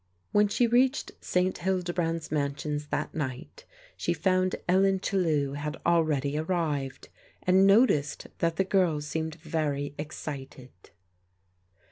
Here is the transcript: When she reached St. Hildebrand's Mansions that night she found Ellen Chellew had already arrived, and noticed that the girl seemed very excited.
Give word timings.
When 0.31 0.47
she 0.47 0.65
reached 0.65 1.11
St. 1.23 1.55
Hildebrand's 1.59 2.31
Mansions 2.31 2.87
that 2.87 3.13
night 3.13 3.65
she 3.95 4.13
found 4.13 4.55
Ellen 4.67 4.99
Chellew 4.99 5.53
had 5.53 5.77
already 5.85 6.39
arrived, 6.39 7.09
and 7.43 7.67
noticed 7.67 8.25
that 8.39 8.55
the 8.55 8.63
girl 8.63 8.99
seemed 9.01 9.35
very 9.35 9.93
excited. 9.99 10.71